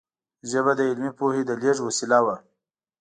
ژبه 0.49 0.71
د 0.75 0.79
علمي 0.89 1.11
پوهې 1.19 1.41
د 1.45 1.51
لېږد 1.61 1.83
وسیله 1.87 2.19
وه. 2.25 2.35